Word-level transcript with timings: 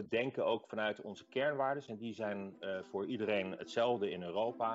we 0.00 0.06
denken 0.08 0.46
ook 0.46 0.64
vanuit 0.66 1.00
onze 1.00 1.24
kernwaarden. 1.28 1.82
En 1.86 1.96
die 1.96 2.14
zijn 2.14 2.54
uh, 2.60 2.68
voor 2.90 3.06
iedereen 3.06 3.54
hetzelfde 3.58 4.10
in 4.10 4.22
Europa. 4.22 4.74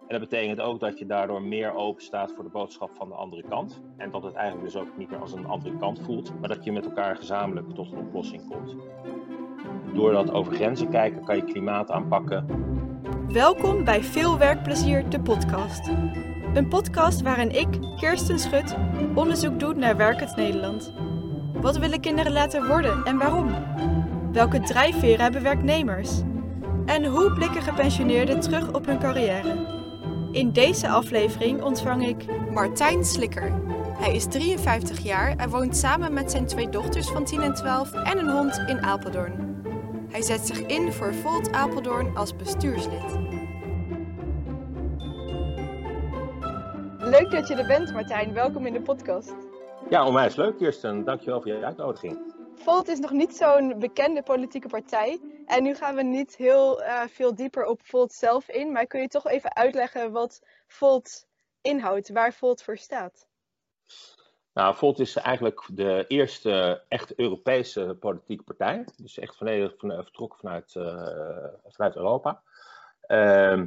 En 0.00 0.18
dat 0.18 0.20
betekent 0.20 0.60
ook 0.60 0.80
dat 0.80 0.98
je 0.98 1.06
daardoor 1.06 1.42
meer 1.42 1.74
open 1.74 2.02
staat 2.02 2.32
voor 2.32 2.44
de 2.44 2.50
boodschap 2.50 2.90
van 2.96 3.08
de 3.08 3.14
andere 3.14 3.42
kant. 3.48 3.80
En 3.96 4.10
dat 4.10 4.22
het 4.22 4.34
eigenlijk 4.34 4.72
dus 4.72 4.82
ook 4.82 4.96
niet 4.96 5.10
meer 5.10 5.20
als 5.20 5.32
een 5.32 5.46
andere 5.46 5.76
kant 5.76 6.00
voelt, 6.00 6.40
maar 6.40 6.48
dat 6.48 6.64
je 6.64 6.72
met 6.72 6.84
elkaar 6.84 7.16
gezamenlijk 7.16 7.74
tot 7.74 7.92
een 7.92 7.98
oplossing 7.98 8.48
komt. 8.48 8.76
Door 9.94 10.12
dat 10.12 10.32
over 10.32 10.54
grenzen 10.54 10.90
kijken 10.90 11.24
kan 11.24 11.36
je 11.36 11.44
klimaat 11.44 11.90
aanpakken. 11.90 12.46
Welkom 13.28 13.84
bij 13.84 14.02
Veel 14.02 14.38
Werkplezier, 14.38 15.10
de 15.10 15.20
podcast. 15.20 15.88
Een 16.54 16.68
podcast 16.68 17.22
waarin 17.22 17.50
ik, 17.50 17.68
Kirsten 17.96 18.38
Schut, 18.38 18.76
onderzoek 19.14 19.60
doe 19.60 19.74
naar 19.74 19.96
werkend 19.96 20.36
Nederland. 20.36 20.92
Wat 21.52 21.78
willen 21.78 22.00
kinderen 22.00 22.32
laten 22.32 22.66
worden 22.66 23.04
en 23.04 23.18
waarom? 23.18 23.48
Welke 24.32 24.60
drijfveren 24.60 25.20
hebben 25.20 25.42
werknemers? 25.42 26.20
En 26.86 27.04
hoe 27.04 27.32
blikken 27.32 27.62
gepensioneerden 27.62 28.40
terug 28.40 28.72
op 28.72 28.86
hun 28.86 28.98
carrière? 28.98 29.78
In 30.32 30.52
deze 30.52 30.88
aflevering 30.88 31.62
ontvang 31.62 32.06
ik 32.06 32.50
Martijn 32.50 33.04
Slikker. 33.04 33.52
Hij 33.98 34.14
is 34.14 34.24
53 34.24 34.98
jaar 34.98 35.36
en 35.36 35.50
woont 35.50 35.76
samen 35.76 36.12
met 36.12 36.30
zijn 36.30 36.46
twee 36.46 36.68
dochters 36.68 37.08
van 37.08 37.24
10 37.24 37.40
en 37.40 37.54
12 37.54 37.92
en 37.92 38.18
een 38.18 38.30
hond 38.30 38.62
in 38.66 38.82
Apeldoorn. 38.82 39.62
Hij 40.10 40.22
zet 40.22 40.46
zich 40.46 40.60
in 40.60 40.92
voor 40.92 41.14
Volt 41.14 41.52
Apeldoorn 41.52 42.16
als 42.16 42.36
bestuurslid. 42.36 43.18
Leuk 46.98 47.30
dat 47.30 47.48
je 47.48 47.54
er 47.54 47.66
bent, 47.66 47.92
Martijn. 47.92 48.32
Welkom 48.32 48.66
in 48.66 48.72
de 48.72 48.80
podcast. 48.80 49.34
Ja, 49.88 50.06
onwijs 50.06 50.36
leuk, 50.36 50.56
Kirsten. 50.56 51.04
Dankjewel 51.04 51.40
voor 51.42 51.52
je 51.52 51.64
uitnodiging. 51.64 52.29
Volt 52.62 52.88
is 52.88 52.98
nog 52.98 53.10
niet 53.10 53.36
zo'n 53.36 53.78
bekende 53.78 54.22
politieke 54.22 54.68
partij. 54.68 55.20
En 55.46 55.62
nu 55.62 55.74
gaan 55.74 55.94
we 55.94 56.02
niet 56.02 56.36
heel 56.36 56.82
uh, 56.82 57.02
veel 57.02 57.34
dieper 57.34 57.64
op 57.64 57.80
Volt 57.82 58.12
zelf 58.12 58.48
in. 58.48 58.72
Maar 58.72 58.86
kun 58.86 59.00
je 59.00 59.08
toch 59.08 59.26
even 59.26 59.56
uitleggen 59.56 60.12
wat 60.12 60.42
Volt 60.66 61.26
inhoudt, 61.60 62.08
waar 62.08 62.32
Volt 62.32 62.62
voor 62.62 62.76
staat? 62.76 63.28
Nou, 64.52 64.74
Volt 64.74 64.98
is 64.98 65.16
eigenlijk 65.16 65.68
de 65.72 66.04
eerste 66.08 66.84
echt 66.88 67.14
Europese 67.14 67.96
politieke 68.00 68.44
partij. 68.44 68.84
Dus 68.96 69.18
echt 69.18 69.36
volledig 69.36 69.74
van, 69.76 69.90
vertrokken 69.90 70.38
vanuit, 70.38 70.74
uh, 70.74 71.44
vanuit 71.66 71.96
Europa. 71.96 72.42
Uh, 73.06 73.66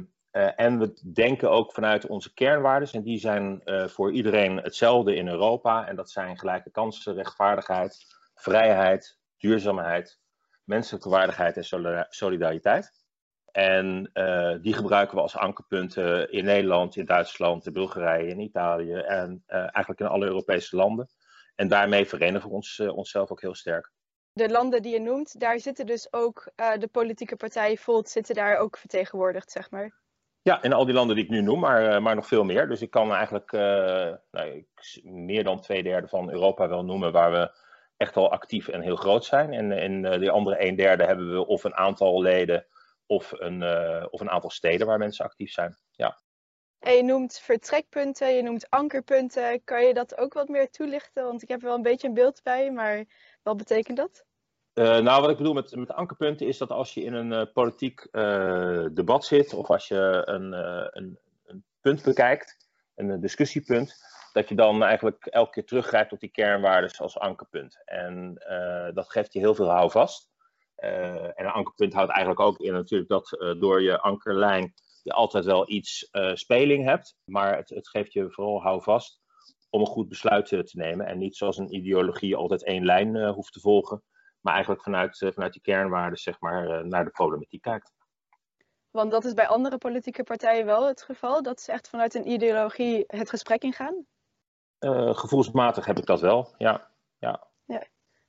en 0.56 0.78
we 0.78 1.12
denken 1.12 1.50
ook 1.50 1.72
vanuit 1.72 2.06
onze 2.06 2.34
kernwaarden. 2.34 2.88
En 2.92 3.02
die 3.02 3.18
zijn 3.18 3.62
voor 3.64 4.12
iedereen 4.12 4.56
hetzelfde 4.56 5.14
in 5.14 5.28
Europa. 5.28 5.86
En 5.86 5.96
dat 5.96 6.10
zijn 6.10 6.38
gelijke 6.38 6.70
kansen, 6.70 7.14
rechtvaardigheid, 7.14 8.13
vrijheid, 8.34 9.18
duurzaamheid, 9.36 10.20
menselijke 10.64 11.08
waardigheid 11.08 11.56
en 11.56 11.64
solidariteit. 12.08 13.02
En 13.52 14.10
uh, 14.14 14.54
die 14.60 14.74
gebruiken 14.74 15.16
we 15.16 15.22
als 15.22 15.36
ankerpunten 15.36 16.32
in 16.32 16.44
Nederland, 16.44 16.96
in 16.96 17.04
Duitsland, 17.04 17.66
in 17.66 17.72
Bulgarije, 17.72 18.28
in 18.28 18.40
Italië 18.40 18.94
en 18.94 19.42
eigenlijk 19.46 20.00
in 20.00 20.06
alle 20.06 20.26
Europese 20.26 20.76
landen. 20.76 21.08
En 21.54 21.68
daarmee 21.68 22.06
verenigen 22.06 22.48
we 22.48 22.54
ons, 22.54 22.80
onszelf 22.80 23.30
ook 23.30 23.40
heel 23.40 23.54
sterk. 23.54 23.92
De 24.32 24.48
landen 24.48 24.82
die 24.82 24.92
je 24.92 25.00
noemt, 25.00 25.40
daar 25.40 25.58
zitten 25.60 25.86
dus 25.86 26.12
ook 26.12 26.52
de 26.54 26.88
politieke 26.92 27.36
partij 27.36 27.76
Volt 27.76 28.08
zitten 28.08 28.34
daar 28.34 28.56
ook 28.56 28.76
vertegenwoordigd, 28.76 29.50
zeg 29.50 29.70
maar. 29.70 30.02
Ja, 30.44 30.62
in 30.62 30.72
al 30.72 30.84
die 30.84 30.94
landen 30.94 31.16
die 31.16 31.24
ik 31.24 31.30
nu 31.30 31.42
noem, 31.42 31.60
maar, 31.60 31.86
eh, 31.86 32.00
maar 32.00 32.14
nog 32.14 32.26
veel 32.26 32.44
meer. 32.44 32.68
Dus 32.68 32.82
ik 32.82 32.90
kan 32.90 33.12
eigenlijk 33.12 33.52
uh, 33.52 33.60
nou, 34.30 34.66
meer 35.02 35.44
dan 35.44 35.60
twee 35.60 35.82
derde 35.82 36.08
van 36.08 36.30
Europa 36.30 36.68
wel 36.68 36.84
noemen 36.84 37.12
waar 37.12 37.30
we 37.30 37.50
echt 37.96 38.16
al 38.16 38.30
actief 38.30 38.68
en 38.68 38.80
heel 38.80 38.96
groot 38.96 39.24
zijn. 39.24 39.52
En 39.52 39.72
in 39.72 40.04
uh, 40.04 40.18
die 40.18 40.30
andere 40.30 40.66
een 40.66 40.76
derde 40.76 41.04
hebben 41.04 41.32
we 41.32 41.46
of 41.46 41.64
een 41.64 41.74
aantal 41.74 42.22
leden 42.22 42.66
of 43.06 43.32
een, 43.32 43.62
of 44.10 44.20
een 44.20 44.30
aantal 44.30 44.50
steden 44.50 44.86
waar 44.86 44.98
mensen 44.98 45.24
actief 45.24 45.52
zijn. 45.52 45.76
Ja. 45.90 46.18
En 46.84 46.96
je 46.96 47.02
noemt 47.02 47.38
vertrekpunten, 47.38 48.34
je 48.34 48.42
noemt 48.42 48.70
ankerpunten. 48.70 49.64
Kan 49.64 49.84
je 49.84 49.94
dat 49.94 50.18
ook 50.18 50.32
wat 50.32 50.48
meer 50.48 50.70
toelichten? 50.70 51.24
Want 51.24 51.42
ik 51.42 51.48
heb 51.48 51.60
er 51.60 51.66
wel 51.66 51.76
een 51.76 51.82
beetje 51.82 52.08
een 52.08 52.14
beeld 52.14 52.42
bij, 52.42 52.70
maar 52.70 53.04
wat 53.42 53.56
betekent 53.56 53.96
dat? 53.96 54.24
Uh, 54.74 54.98
nou, 54.98 55.20
wat 55.20 55.30
ik 55.30 55.36
bedoel 55.36 55.52
met, 55.52 55.76
met 55.76 55.90
ankerpunten 55.90 56.46
is 56.46 56.58
dat 56.58 56.70
als 56.70 56.94
je 56.94 57.02
in 57.02 57.12
een 57.12 57.32
uh, 57.32 57.52
politiek 57.52 58.08
uh, 58.12 58.86
debat 58.92 59.24
zit 59.24 59.54
of 59.54 59.70
als 59.70 59.88
je 59.88 60.22
een, 60.24 60.52
een, 60.52 61.18
een, 61.44 61.64
punt 61.80 62.02
bekijkt, 62.02 62.68
een 62.94 63.20
discussiepunt, 63.20 63.94
dat 64.34 64.48
je 64.48 64.54
dan 64.54 64.82
eigenlijk 64.82 65.26
elke 65.26 65.50
keer 65.50 65.64
teruggrijpt 65.64 66.12
op 66.12 66.20
die 66.20 66.28
kernwaarden 66.28 66.98
als 66.98 67.18
ankerpunt. 67.18 67.82
En 67.84 68.34
dat 68.94 69.10
geeft 69.10 69.32
je 69.32 69.38
heel 69.38 69.54
veel 69.54 69.70
houvast. 69.70 70.28
en 70.74 71.32
een 71.44 71.46
ankerpunt 71.46 71.92
houdt 71.92 72.10
eigenlijk 72.10 72.40
ook 72.40 72.58
in 72.58 72.72
natuurlijk 72.72 73.10
dat 73.10 73.56
door 73.60 73.82
je 73.82 74.00
ankerlijn 74.00 74.74
je 75.02 75.12
altijd 75.12 75.44
wel 75.44 75.70
iets 75.70 76.08
speling 76.34 76.84
hebt, 76.84 77.16
maar 77.24 77.56
het, 77.56 77.68
het 77.68 77.88
geeft 77.88 78.12
je 78.12 78.30
vooral 78.30 78.62
houvast 78.62 79.20
om 79.70 79.80
een 79.80 79.86
goed 79.86 80.08
besluit 80.08 80.46
te 80.46 80.64
nemen 80.72 81.06
en 81.06 81.18
niet 81.18 81.36
zoals 81.36 81.58
een 81.58 81.74
ideologie 81.74 82.36
altijd 82.36 82.64
één 82.64 82.84
lijn 82.84 83.28
hoeft 83.28 83.52
te 83.52 83.60
volgen 83.60 84.02
maar 84.44 84.54
eigenlijk 84.54 84.82
vanuit, 84.82 85.22
eh, 85.22 85.32
vanuit 85.32 85.52
die 85.52 85.62
kernwaarden 85.62 86.18
zeg 86.18 86.40
maar, 86.40 86.68
eh, 86.68 86.84
naar 86.84 87.04
de 87.04 87.10
problematiek 87.10 87.62
kijkt. 87.62 87.92
Want 88.90 89.10
dat 89.10 89.24
is 89.24 89.34
bij 89.34 89.46
andere 89.46 89.78
politieke 89.78 90.22
partijen 90.22 90.66
wel 90.66 90.86
het 90.86 91.02
geval, 91.02 91.42
dat 91.42 91.60
ze 91.60 91.72
echt 91.72 91.88
vanuit 91.88 92.14
een 92.14 92.30
ideologie 92.30 93.04
het 93.06 93.30
gesprek 93.30 93.62
ingaan? 93.62 94.06
Uh, 94.80 95.14
gevoelsmatig 95.16 95.84
heb 95.84 95.98
ik 95.98 96.06
dat 96.06 96.20
wel, 96.20 96.54
ja. 96.58 96.88
ja. 97.18 97.46
ja. 97.64 97.82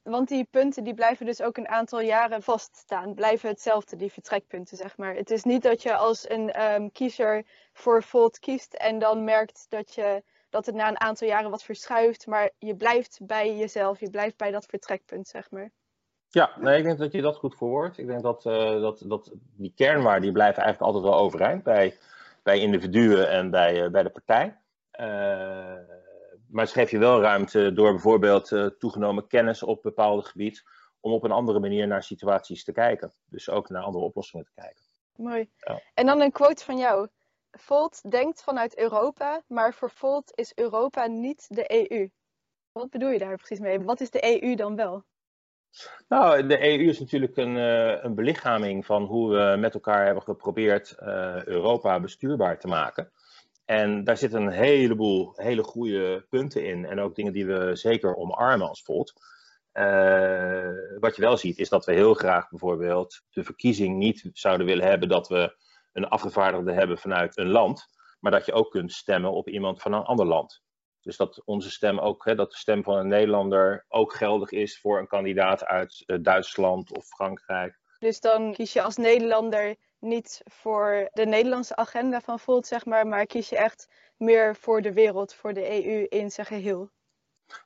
Want 0.04 0.28
die 0.28 0.48
punten 0.52 0.84
die 0.84 0.94
blijven 0.94 1.26
dus 1.26 1.42
ook 1.42 1.58
een 1.58 1.68
aantal 1.68 2.02
jaren 2.02 2.44
vaststaan, 2.44 3.14
blijven 3.14 3.50
hetzelfde, 3.50 3.96
die 3.96 4.12
vertrekpunten 4.12 4.78
zeg 4.78 4.98
maar. 4.98 5.16
Het 5.16 5.32
is 5.32 5.44
niet 5.44 5.64
dat 5.64 5.82
je 5.82 5.96
als 5.96 6.30
een 6.30 6.62
um, 6.64 6.92
kiezer 6.92 7.46
voor 7.74 8.04
Volt 8.04 8.40
kiest 8.40 8.74
en 8.74 9.00
dan 9.00 9.24
merkt 9.24 9.66
dat, 9.70 9.94
je, 9.94 10.24
dat 10.50 10.66
het 10.66 10.76
na 10.76 10.88
een 10.88 11.00
aantal 11.00 11.28
jaren 11.28 11.50
wat 11.50 11.64
verschuift, 11.64 12.28
maar 12.28 12.50
je 12.58 12.76
blijft 12.76 13.20
bij 13.22 13.56
jezelf, 13.56 14.00
je 14.00 14.10
blijft 14.10 14.38
bij 14.38 14.52
dat 14.52 14.66
vertrekpunt 14.66 15.28
zeg 15.28 15.52
maar. 15.52 15.72
Ja, 16.30 16.52
nee, 16.60 16.78
ik 16.78 16.84
denk 16.84 16.98
dat 16.98 17.12
je 17.12 17.22
dat 17.22 17.38
goed 17.38 17.58
verwoordt. 17.58 17.98
Ik 17.98 18.08
denk 18.08 18.22
dat, 18.22 18.46
uh, 18.46 18.82
dat, 18.82 19.04
dat 19.06 19.32
die 19.56 19.74
kernwaarden 19.76 20.22
die 20.22 20.32
blijven 20.32 20.64
eigenlijk 20.64 20.94
altijd 20.94 21.12
wel 21.12 21.22
overeind 21.22 21.64
bij, 21.64 21.98
bij 22.44 22.60
individuen 22.60 23.30
en 23.30 23.50
bij, 23.50 23.84
uh, 23.84 23.90
bij 23.90 24.04
de 24.04 24.10
partij. 24.10 24.58
Uh, 25.00 25.74
maar 26.56 26.68
schrijf 26.68 26.92
je 26.92 26.98
wel 26.98 27.22
ruimte 27.22 27.74
door 27.74 27.92
bijvoorbeeld 27.92 28.76
toegenomen 28.80 29.28
kennis 29.28 29.64
op 29.64 29.82
bepaalde 29.82 30.22
gebied 30.22 30.64
om 31.00 31.12
op 31.12 31.24
een 31.24 31.32
andere 31.32 31.60
manier 31.60 31.88
naar 31.88 32.04
situaties 32.04 32.64
te 32.64 32.72
kijken. 32.72 33.14
Dus 33.26 33.50
ook 33.50 33.70
naar 33.70 33.84
andere 33.84 34.04
oplossingen 34.04 34.46
te 34.46 34.52
kijken. 34.56 34.84
Mooi. 35.16 35.50
Ja. 35.58 35.82
En 35.94 36.06
dan 36.06 36.22
een 36.22 36.32
quote 36.32 36.64
van 36.64 36.78
jou. 36.78 37.08
Volt 37.52 38.12
denkt 38.12 38.44
vanuit 38.44 38.78
Europa, 38.78 39.44
maar 39.48 39.74
voor 39.74 39.90
Volt 39.90 40.32
is 40.36 40.52
Europa 40.56 41.06
niet 41.06 41.46
de 41.50 41.90
EU. 41.92 42.10
Wat 42.72 42.90
bedoel 42.90 43.10
je 43.10 43.20
daar 43.20 43.36
precies 43.36 43.60
mee? 43.60 43.80
Wat 43.80 44.02
is 44.02 44.10
de 44.10 44.42
EU 44.42 44.56
dan 44.56 44.76
wel? 44.76 45.04
Nou, 46.08 46.48
de 46.48 46.64
EU 46.64 46.88
is 46.88 47.00
natuurlijk 47.00 47.38
een, 47.38 47.56
uh, 47.56 48.04
een 48.04 48.16
belichaming 48.16 48.86
van 48.86 49.04
hoe 49.04 49.30
we 49.30 49.58
met 49.58 49.74
elkaar 49.74 50.06
hebben 50.06 50.24
geprobeerd 50.24 50.96
uh, 51.00 51.46
Europa 51.46 52.00
bestuurbaar 52.00 52.60
te 52.60 52.68
maken. 52.68 53.12
En 53.66 54.04
daar 54.04 54.18
zitten 54.18 54.42
een 54.42 54.52
heleboel 54.52 55.34
hele 55.36 55.64
goede 55.64 56.26
punten 56.30 56.66
in. 56.66 56.86
En 56.86 57.00
ook 57.00 57.16
dingen 57.16 57.34
die 57.34 57.46
we 57.46 57.76
zeker 57.76 58.16
omarmen 58.16 58.68
als 58.68 58.84
Volt. 58.84 59.14
Uh, 59.74 61.00
wat 61.00 61.16
je 61.16 61.22
wel 61.22 61.38
ziet, 61.38 61.58
is 61.58 61.70
dat 61.70 61.86
we 61.86 61.94
heel 61.94 62.14
graag 62.14 62.50
bijvoorbeeld 62.50 63.22
de 63.30 63.44
verkiezing 63.44 63.98
niet 63.98 64.30
zouden 64.34 64.66
willen 64.66 64.88
hebben 64.88 65.10
dat 65.10 65.28
we 65.28 65.56
een 65.94 66.08
afgevaardigde 66.08 66.72
hebben 66.72 66.98
vanuit 66.98 67.38
een 67.38 67.50
land. 67.50 67.86
Maar 68.20 68.32
dat 68.32 68.46
je 68.46 68.54
ook 68.54 68.72
kunt 68.72 68.92
stemmen 68.92 69.32
op 69.32 69.50
iemand 69.50 69.82
van 69.82 69.94
een 69.94 70.04
ander 70.04 70.26
land. 70.26 70.64
Dus 71.02 71.18
dat 71.18 71.42
onze 71.46 71.72
stem 71.72 72.00
ook, 72.00 72.26
hè, 72.26 72.36
dat 72.36 72.52
de 72.52 72.58
stem 72.58 72.84
van 72.84 72.98
een 72.98 73.08
Nederlander 73.08 73.86
ook 73.88 74.14
geldig 74.14 74.52
is 74.52 74.80
voor 74.80 75.00
een 75.00 75.08
kandidaat 75.08 75.66
uit 75.66 76.04
uh, 76.06 76.18
Duitsland 76.22 76.98
of 76.98 77.06
Frankrijk. 77.06 77.80
Dus 78.00 78.20
dan 78.20 78.54
kies 78.54 78.74
je 78.74 78.82
als 78.82 78.98
Nederlander 78.98 79.76
niet 80.06 80.42
voor 80.44 81.10
de 81.14 81.26
Nederlandse 81.26 81.76
agenda 81.76 82.22
van 82.22 82.40
Volt, 82.40 82.68
zeg 82.68 82.86
maar, 82.86 83.08
maar 83.08 83.26
kies 83.26 83.50
je 83.50 83.58
echt 83.58 83.88
meer 84.18 84.56
voor 84.56 84.82
de 84.82 84.94
wereld, 84.94 85.34
voor 85.34 85.54
de 85.54 85.86
EU 85.86 86.06
in 86.10 86.32
zijn 86.32 86.48
geheel. 86.48 86.90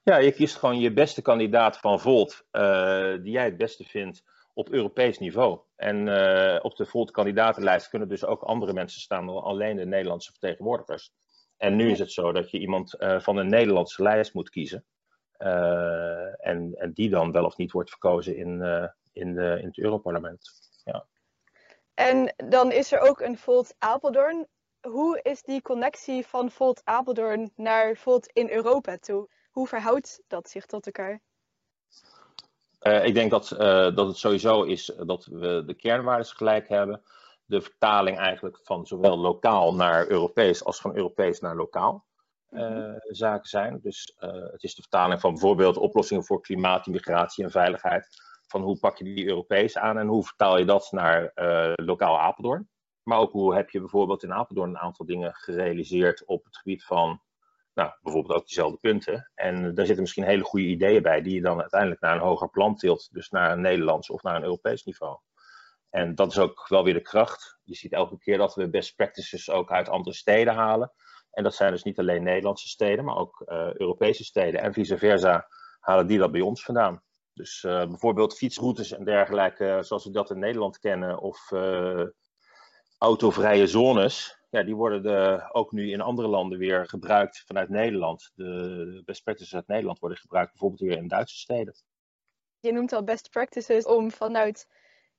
Ja, 0.03 0.18
je 0.18 0.31
kiest 0.31 0.56
gewoon 0.56 0.80
je 0.80 0.94
beste 0.94 1.21
kandidaat 1.21 1.77
van 1.77 2.00
Volt, 2.00 2.45
uh, 2.51 3.13
die 3.21 3.31
jij 3.31 3.45
het 3.45 3.57
beste 3.57 3.83
vindt 3.83 4.24
op 4.53 4.69
Europees 4.69 5.19
niveau. 5.19 5.59
En 5.75 6.07
uh, 6.07 6.59
op 6.62 6.75
de 6.75 6.86
Volt-kandidatenlijst 6.86 7.89
kunnen 7.89 8.07
dus 8.07 8.25
ook 8.25 8.42
andere 8.42 8.74
mensen 8.74 9.01
staan 9.01 9.25
dan 9.25 9.44
alleen 9.44 9.75
de 9.75 9.85
Nederlandse 9.85 10.31
vertegenwoordigers. 10.31 11.12
En 11.57 11.75
nu 11.75 11.92
is 11.92 12.00
het 12.00 12.12
zo 12.12 12.31
dat 12.31 12.51
je 12.51 12.59
iemand 12.59 12.95
uh, 13.00 13.19
van 13.19 13.38
een 13.38 13.50
Nederlandse 13.50 14.03
lijst 14.03 14.33
moet 14.33 14.50
kiezen. 14.50 14.85
En, 16.38 16.75
en 16.75 16.92
die 16.94 17.09
dan 17.09 17.31
wel 17.31 17.45
of 17.45 17.57
niet 17.57 17.71
wordt 17.71 17.89
verkozen 17.89 18.35
in, 18.38 18.50
in, 19.13 19.33
de, 19.33 19.57
in 19.62 19.68
het 19.68 19.77
Europarlement. 19.77 20.50
Ja. 20.83 21.06
En 22.00 22.34
dan 22.50 22.72
is 22.72 22.92
er 22.92 23.00
ook 23.00 23.19
een 23.22 23.38
Volt 23.38 23.75
Apeldoorn. 23.78 24.48
Hoe 24.81 25.19
is 25.22 25.42
die 25.44 25.62
connectie 25.62 26.25
van 26.25 26.51
Volt 26.51 26.81
Apeldoorn 26.84 27.51
naar 27.56 27.96
Volt 27.96 28.28
in 28.34 28.50
Europa 28.50 28.98
toe? 28.98 29.30
Hoe 29.51 29.68
verhoudt 29.68 30.22
dat 30.28 30.50
zich 30.50 30.66
tot 30.66 30.86
elkaar? 30.86 31.22
ik 33.06 33.13
denk 33.13 33.31
dat, 33.31 33.48
dat 33.96 34.07
het 34.07 34.18
sowieso 34.18 34.63
is 34.63 34.94
dat 35.06 35.25
we 35.25 35.63
de 35.66 35.74
kernwaarden 35.74 36.25
gelijk 36.25 36.69
hebben. 36.69 37.01
De 37.46 37.62
vertaling 37.62 38.18
eigenlijk 38.18 38.60
van 38.63 38.86
zowel 38.86 39.18
lokaal 39.18 39.75
naar 39.75 40.07
Europees 40.07 40.63
als 40.63 40.81
van 40.81 40.95
Europees 40.95 41.40
naar 41.40 41.56
lokaal. 41.56 42.06
Uh, 42.52 42.94
zaken 42.98 43.50
zijn. 43.50 43.80
Dus 43.81 44.16
het 44.52 44.63
is 44.63 44.75
de 44.75 44.81
vertaling 44.81 45.19
van 45.19 45.31
bijvoorbeeld 45.31 45.78
oplossingen 45.78 46.25
voor 46.25 46.42
klimaat, 46.42 46.86
migratie 46.86 47.44
en 47.44 47.52
veiligheid. 47.52 48.07
Van 48.50 48.62
hoe 48.62 48.80
pak 48.80 48.98
je 48.98 49.04
die 49.04 49.28
Europees 49.28 49.78
aan 49.78 49.98
en 49.98 50.07
hoe 50.07 50.25
vertaal 50.25 50.57
je 50.57 50.66
dat 50.66 50.92
naar 50.92 51.31
uh, 51.36 51.74
lokaal 51.75 52.19
Apeldoorn. 52.19 52.69
Maar 53.04 53.19
ook 53.19 53.31
hoe 53.31 53.56
heb 53.56 53.69
je 53.69 53.80
bijvoorbeeld 53.80 54.24
in 54.24 54.34
Apeldoorn 54.34 54.69
een 54.69 54.78
aantal 54.78 55.06
dingen 55.06 55.34
gerealiseerd 55.34 56.25
op 56.25 56.44
het 56.44 56.57
gebied 56.57 56.84
van 56.84 57.22
nou, 57.74 57.92
bijvoorbeeld 58.01 58.40
ook 58.40 58.46
diezelfde 58.46 58.78
punten. 58.78 59.31
En 59.36 59.62
daar 59.75 59.86
zitten 59.86 60.01
misschien 60.04 60.24
hele 60.24 60.44
goede 60.44 60.66
ideeën 60.66 61.01
bij 61.01 61.22
die 61.22 61.34
je 61.34 61.42
dan 61.42 61.60
uiteindelijk 61.62 62.01
naar 62.01 62.16
een 62.16 62.22
hoger 62.22 62.50
plan 62.50 62.75
tilt. 62.75 63.10
Dus 63.12 63.30
naar 63.30 63.51
een 63.51 63.62
Nederlands 63.62 64.10
of 64.10 64.24
naar 64.24 64.36
een 64.36 64.44
Europees 64.44 64.84
niveau. 64.84 65.18
En 65.90 66.16
dat 66.16 66.31
is 66.31 66.40
ook 66.40 66.68
wel 66.68 66.84
weer 66.84 66.94
de 66.94 67.02
kracht. 67.02 67.60
Je 67.63 67.75
ziet 67.75 67.94
elke 67.94 68.18
keer 68.18 68.38
dat 68.38 68.56
we 68.56 68.69
best 68.69 68.95
practices 68.95 69.50
ook 69.50 69.72
uit 69.72 69.90
andere 69.90 70.16
steden 70.16 70.54
halen. 70.54 70.92
En 71.31 71.44
dat 71.44 71.56
zijn 71.56 71.72
dus 71.72 71.84
niet 71.84 72.00
alleen 72.00 72.24
Nederlandse 72.24 72.68
steden, 72.68 73.06
maar 73.06 73.16
ook 73.16 73.44
uh, 73.45 73.74
Europese 73.74 74.24
steden. 74.24 74.62
En 74.62 74.74
vice 74.74 74.98
versa 74.98 75.48
halen 75.80 76.07
die 76.07 76.18
dat 76.18 76.31
bij 76.31 76.42
ons 76.42 76.63
vandaan. 76.63 77.04
Dus 77.39 77.63
uh, 77.63 77.86
bijvoorbeeld 77.88 78.38
fietsroutes 78.38 78.91
en 78.91 79.03
dergelijke, 79.03 79.80
zoals 79.81 80.03
we 80.03 80.12
dat 80.12 80.30
in 80.30 80.39
Nederland 80.39 80.80
kennen, 80.80 81.19
of 81.19 81.51
uh, 81.51 82.06
autovrije 82.97 83.68
zones, 83.68 84.39
ja, 84.50 84.63
die 84.63 84.75
worden 84.75 85.03
de, 85.03 85.50
ook 85.51 85.71
nu 85.71 85.91
in 85.91 86.01
andere 86.01 86.27
landen 86.27 86.57
weer 86.57 86.88
gebruikt 86.88 87.44
vanuit 87.45 87.69
Nederland. 87.69 88.31
De 88.36 89.01
best 89.06 89.24
practices 89.24 89.56
uit 89.56 89.68
Nederland 89.68 90.00
worden 90.00 90.18
gebruikt 90.18 90.50
bijvoorbeeld 90.51 90.81
weer 90.81 90.97
in 90.97 91.07
Duitse 91.07 91.38
steden. 91.38 91.75
Je 92.59 92.71
noemt 92.71 92.94
al 92.94 93.03
best 93.03 93.30
practices 93.30 93.85
om 93.85 94.12
vanuit 94.12 94.68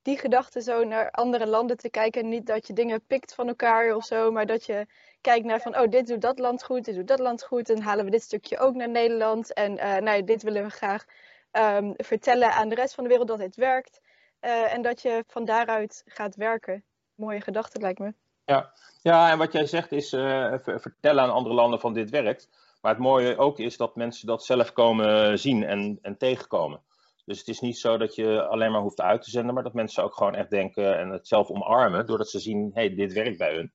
die 0.02 0.18
gedachten 0.18 0.62
zo 0.62 0.84
naar 0.84 1.10
andere 1.10 1.46
landen 1.46 1.76
te 1.76 1.90
kijken. 1.90 2.28
Niet 2.28 2.46
dat 2.46 2.66
je 2.66 2.72
dingen 2.72 3.06
pikt 3.06 3.34
van 3.34 3.48
elkaar 3.48 3.94
of 3.94 4.04
zo, 4.04 4.32
maar 4.32 4.46
dat 4.46 4.64
je 4.66 4.86
kijkt 5.20 5.46
naar 5.46 5.60
van, 5.60 5.78
oh, 5.78 5.88
dit 5.88 6.06
doet 6.06 6.20
dat 6.20 6.38
land 6.38 6.64
goed, 6.64 6.84
dit 6.84 6.94
doet 6.94 7.08
dat 7.08 7.18
land 7.18 7.42
goed. 7.42 7.70
En 7.70 7.82
halen 7.82 8.04
we 8.04 8.10
dit 8.10 8.22
stukje 8.22 8.58
ook 8.58 8.74
naar 8.74 8.88
Nederland. 8.88 9.52
En 9.52 9.72
uh, 9.72 9.96
nou, 9.96 10.24
dit 10.24 10.42
willen 10.42 10.62
we 10.62 10.70
graag 10.70 11.04
um, 11.52 11.94
vertellen 11.96 12.52
aan 12.52 12.68
de 12.68 12.74
rest 12.74 12.94
van 12.94 13.04
de 13.04 13.10
wereld 13.10 13.28
dat 13.28 13.38
dit 13.38 13.56
werkt. 13.56 14.00
Uh, 14.40 14.74
en 14.74 14.82
dat 14.82 15.02
je 15.02 15.24
van 15.26 15.44
daaruit 15.44 16.02
gaat 16.06 16.36
werken. 16.36 16.84
Mooie 17.14 17.40
gedachte 17.40 17.80
lijkt 17.80 17.98
me. 17.98 18.14
Ja, 18.44 18.72
ja 19.02 19.30
en 19.30 19.38
wat 19.38 19.52
jij 19.52 19.66
zegt 19.66 19.92
is 19.92 20.12
uh, 20.12 20.54
vertellen 20.62 21.22
aan 21.22 21.32
andere 21.32 21.54
landen 21.54 21.80
van 21.80 21.92
dit 21.92 22.10
werkt. 22.10 22.48
Maar 22.80 22.92
het 22.92 23.02
mooie 23.02 23.38
ook 23.38 23.58
is 23.58 23.76
dat 23.76 23.96
mensen 23.96 24.26
dat 24.26 24.44
zelf 24.44 24.72
komen 24.72 25.38
zien 25.38 25.64
en, 25.64 25.98
en 26.02 26.16
tegenkomen. 26.16 26.82
Dus 27.24 27.38
het 27.38 27.48
is 27.48 27.60
niet 27.60 27.78
zo 27.78 27.96
dat 27.96 28.14
je 28.14 28.46
alleen 28.46 28.72
maar 28.72 28.80
hoeft 28.80 29.00
uit 29.00 29.22
te 29.22 29.30
zenden, 29.30 29.54
maar 29.54 29.62
dat 29.62 29.74
mensen 29.74 30.04
ook 30.04 30.14
gewoon 30.14 30.34
echt 30.34 30.50
denken 30.50 30.98
en 30.98 31.08
het 31.08 31.28
zelf 31.28 31.50
omarmen, 31.50 32.06
doordat 32.06 32.28
ze 32.28 32.38
zien, 32.38 32.70
hé, 32.74 32.86
hey, 32.86 32.94
dit 32.94 33.12
werkt 33.12 33.38
bij 33.38 33.54
hun. 33.54 33.72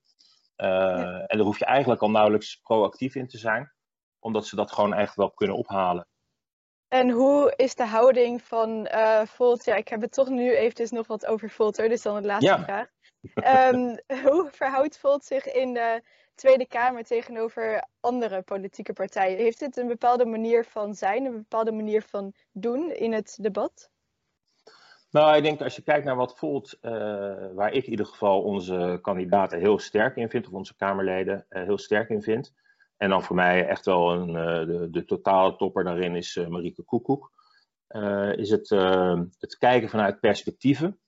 Uh, 0.57 0.67
ja. 0.67 1.25
En 1.25 1.37
daar 1.37 1.45
hoef 1.45 1.59
je 1.59 1.65
eigenlijk 1.65 2.01
al 2.01 2.09
nauwelijks 2.09 2.59
proactief 2.63 3.15
in 3.15 3.27
te 3.27 3.37
zijn, 3.37 3.71
omdat 4.19 4.45
ze 4.45 4.55
dat 4.55 4.71
gewoon 4.71 4.93
echt 4.93 5.15
wel 5.15 5.31
kunnen 5.31 5.55
ophalen. 5.55 6.07
En 6.95 7.09
hoe 7.09 7.53
is 7.55 7.75
de 7.75 7.85
houding 7.85 8.41
van 8.41 8.87
uh, 8.91 9.21
Volt? 9.25 9.65
Ja, 9.65 9.75
ik 9.75 9.87
heb 9.87 10.01
het 10.01 10.11
toch 10.11 10.29
nu 10.29 10.55
eventjes 10.55 10.91
nog 10.91 11.07
wat 11.07 11.25
over 11.25 11.49
Volter, 11.49 11.89
dus 11.89 12.01
dan 12.01 12.21
de 12.21 12.27
laatste 12.27 12.51
ja. 12.51 12.63
vraag. 12.63 12.87
Um, 13.73 13.99
hoe 14.27 14.47
verhoudt 14.51 14.97
Volt 14.97 15.23
zich 15.23 15.45
in 15.45 15.73
de 15.73 16.01
Tweede 16.35 16.67
Kamer 16.67 17.03
tegenover 17.03 17.87
andere 17.99 18.41
politieke 18.41 18.93
partijen? 18.93 19.37
Heeft 19.37 19.59
dit 19.59 19.77
een 19.77 19.87
bepaalde 19.87 20.25
manier 20.25 20.65
van 20.65 20.93
zijn, 20.93 21.25
een 21.25 21.37
bepaalde 21.37 21.71
manier 21.71 22.01
van 22.01 22.33
doen 22.51 22.91
in 22.91 23.13
het 23.13 23.37
debat? 23.41 23.89
Nou, 25.09 25.37
ik 25.37 25.43
denk 25.43 25.61
als 25.61 25.75
je 25.75 25.81
kijkt 25.81 26.05
naar 26.05 26.15
wat 26.15 26.37
Volt, 26.37 26.77
uh, 26.81 26.91
waar 27.53 27.73
ik 27.73 27.83
in 27.83 27.91
ieder 27.91 28.05
geval 28.05 28.41
onze 28.41 28.99
kandidaten 29.01 29.59
heel 29.59 29.79
sterk 29.79 30.15
in 30.15 30.29
vind, 30.29 30.47
of 30.47 30.53
onze 30.53 30.75
Kamerleden 30.75 31.45
uh, 31.49 31.63
heel 31.63 31.77
sterk 31.77 32.09
in 32.09 32.21
vind. 32.21 32.53
En 32.97 33.09
dan 33.09 33.23
voor 33.23 33.35
mij 33.35 33.67
echt 33.67 33.85
wel 33.85 34.11
een, 34.11 34.29
uh, 34.29 34.67
de, 34.67 34.87
de, 34.91 35.05
totale 35.05 35.55
topper 35.55 35.83
daarin 35.83 36.15
is 36.15 36.35
Marieke 36.49 36.83
Koekoek. 36.83 37.31
is 38.35 38.49
het, 38.49 38.69
het 39.39 39.57
kijken 39.57 39.89
vanuit 39.89 40.19
perspectieven, 40.19 40.99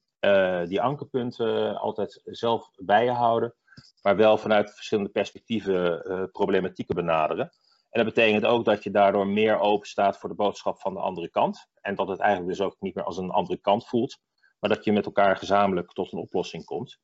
die 0.67 0.81
ankerpunten 0.81 1.77
altijd 1.77 2.21
zelf 2.23 2.69
bij 2.75 3.03
je 3.03 3.11
houden 3.11 3.55
maar 4.01 4.15
wel 4.15 4.37
vanuit 4.37 4.75
verschillende 4.75 5.09
perspectieven 5.09 6.01
problematieken 6.31 6.95
benaderen. 6.95 7.51
En 7.89 8.03
dat 8.03 8.13
betekent 8.13 8.45
ook 8.45 8.65
dat 8.65 8.83
je 8.83 8.91
daardoor 8.91 9.27
meer 9.27 9.59
open 9.59 9.87
staat 9.87 10.17
voor 10.17 10.29
de 10.29 10.35
boodschap 10.35 10.79
van 10.79 10.93
de 10.93 10.99
andere 10.99 11.29
kant. 11.29 11.67
En 11.81 11.95
dat 11.95 12.07
het 12.07 12.19
eigenlijk 12.19 12.57
dus 12.57 12.65
ook 12.65 12.75
niet 12.79 12.95
meer 12.95 13.03
als 13.03 13.17
een 13.17 13.29
andere 13.29 13.59
kant 13.59 13.87
voelt, 13.87 14.19
maar 14.59 14.69
dat 14.69 14.83
je 14.83 14.91
met 14.91 15.05
elkaar 15.05 15.37
gezamenlijk 15.37 15.91
tot 15.91 16.11
een 16.11 16.19
oplossing 16.19 16.65
komt. 16.65 16.99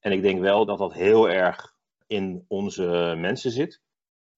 En 0.00 0.12
ik 0.12 0.22
denk 0.22 0.40
wel 0.40 0.66
dat 0.66 0.78
dat 0.78 0.92
heel 0.92 1.28
erg 1.28 1.74
in 2.06 2.44
onze 2.48 3.14
mensen 3.16 3.50
zit. 3.50 3.80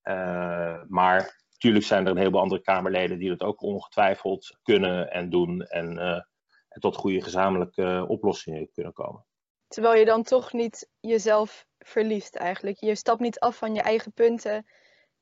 Uh, 0.05 0.82
maar 0.88 1.43
natuurlijk 1.50 1.85
zijn 1.85 2.05
er 2.05 2.11
een 2.11 2.17
heleboel 2.17 2.41
andere 2.41 2.62
Kamerleden 2.62 3.19
die 3.19 3.29
dat 3.29 3.41
ook 3.41 3.62
ongetwijfeld 3.62 4.58
kunnen 4.62 5.11
en 5.11 5.31
doen. 5.31 5.62
En, 5.62 5.97
uh, 5.97 6.20
en 6.69 6.81
tot 6.81 6.97
goede 6.97 7.23
gezamenlijke 7.23 8.05
oplossingen 8.08 8.70
kunnen 8.73 8.93
komen. 8.93 9.25
Terwijl 9.69 9.99
je 9.99 10.05
dan 10.05 10.23
toch 10.23 10.52
niet 10.52 10.88
jezelf 11.00 11.67
verliest 11.79 12.35
eigenlijk. 12.35 12.76
Je 12.79 12.94
stapt 12.94 13.20
niet 13.20 13.38
af 13.38 13.56
van 13.56 13.75
je 13.75 13.81
eigen 13.81 14.12
punten, 14.12 14.67